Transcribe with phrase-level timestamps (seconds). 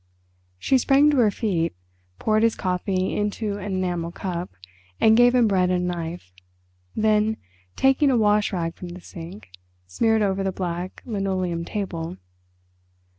[0.57, 1.75] She sprang to her feet,
[2.17, 4.49] poured his coffee into an enamel cup,
[4.99, 6.33] and gave him bread and a knife,
[6.95, 7.37] then,
[7.75, 9.51] taking a wash rag from the sink,
[9.85, 12.17] smeared over the black linoleumed table.